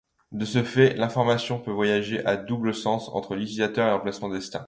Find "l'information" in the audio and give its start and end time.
0.95-1.59